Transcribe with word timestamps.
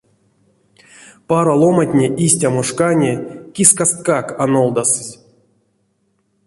Паро 1.27 1.53
ломантне 1.61 2.07
истямо 2.25 2.61
шкане 2.69 3.13
кискасткак 3.55 4.27
а 4.41 4.43
нолдасызь. 4.53 5.13